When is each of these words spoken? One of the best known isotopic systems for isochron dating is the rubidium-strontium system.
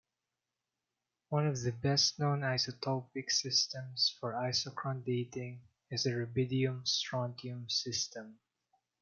One 1.29 1.45
of 1.45 1.61
the 1.61 1.73
best 1.73 2.17
known 2.17 2.39
isotopic 2.41 3.29
systems 3.29 4.17
for 4.19 4.33
isochron 4.33 5.05
dating 5.05 5.61
is 5.91 6.05
the 6.05 6.11
rubidium-strontium 6.13 7.69
system. 7.69 8.39